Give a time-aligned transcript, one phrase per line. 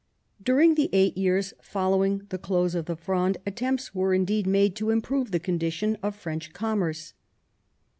[0.41, 4.89] During the eight years following the close of the Fronde attempts were indeed made to
[4.89, 7.13] improve the condition of French commerce.